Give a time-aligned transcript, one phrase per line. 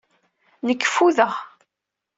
[0.65, 1.33] Nekk ffudeɣ.